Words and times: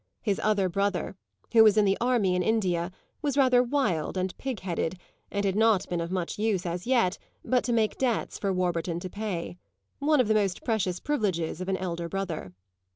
His 0.23 0.41
other 0.43 0.67
brother, 0.67 1.15
who 1.53 1.63
was 1.63 1.77
in 1.77 1.85
the 1.85 1.95
army 2.01 2.35
in 2.35 2.41
India, 2.41 2.91
was 3.21 3.37
rather 3.37 3.61
wild 3.61 4.17
and 4.17 4.35
pig 4.39 4.61
headed 4.61 4.97
and 5.29 5.45
had 5.45 5.55
not 5.55 5.87
been 5.89 6.01
of 6.01 6.09
much 6.09 6.39
use 6.39 6.65
as 6.65 6.87
yet 6.87 7.19
but 7.45 7.63
to 7.65 7.71
make 7.71 7.99
debts 7.99 8.39
for 8.39 8.51
Warburton 8.51 8.99
to 9.01 9.11
pay 9.11 9.59
one 9.99 10.19
of 10.19 10.27
the 10.27 10.33
most 10.33 10.63
precious 10.63 10.99
privileges 10.99 11.61
of 11.61 11.69
an 11.69 11.77
elder 11.77 12.09
brother. 12.09 12.51